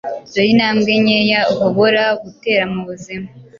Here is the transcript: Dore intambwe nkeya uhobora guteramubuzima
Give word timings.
Dore 0.33 0.49
intambwe 0.53 0.91
nkeya 1.03 1.41
uhobora 1.53 2.03
guteramubuzima 2.21 3.27